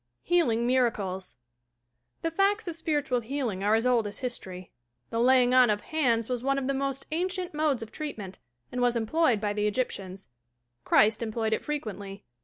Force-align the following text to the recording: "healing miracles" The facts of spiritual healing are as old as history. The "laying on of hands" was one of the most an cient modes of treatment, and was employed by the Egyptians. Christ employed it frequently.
"healing 0.23 0.65
miracles" 0.65 1.35
The 2.23 2.31
facts 2.31 2.67
of 2.67 2.75
spiritual 2.75 3.19
healing 3.19 3.63
are 3.63 3.75
as 3.75 3.85
old 3.85 4.07
as 4.07 4.17
history. 4.17 4.71
The 5.11 5.19
"laying 5.19 5.53
on 5.53 5.69
of 5.69 5.81
hands" 5.81 6.27
was 6.27 6.41
one 6.41 6.57
of 6.57 6.65
the 6.65 6.73
most 6.73 7.05
an 7.11 7.27
cient 7.29 7.53
modes 7.53 7.83
of 7.83 7.91
treatment, 7.91 8.39
and 8.71 8.81
was 8.81 8.95
employed 8.95 9.39
by 9.39 9.53
the 9.53 9.67
Egyptians. 9.67 10.29
Christ 10.85 11.21
employed 11.21 11.53
it 11.53 11.63
frequently. 11.63 12.25